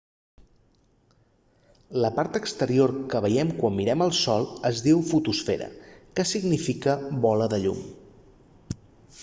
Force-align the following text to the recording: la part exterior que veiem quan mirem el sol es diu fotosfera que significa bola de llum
la 2.05 2.09
part 2.19 2.39
exterior 2.39 2.93
que 3.11 3.21
veiem 3.25 3.51
quan 3.59 3.77
mirem 3.81 4.03
el 4.07 4.15
sol 4.21 4.49
es 4.71 4.81
diu 4.87 5.03
fotosfera 5.11 5.67
que 6.21 6.25
significa 6.33 6.99
bola 7.27 7.49
de 7.55 7.61
llum 7.67 7.85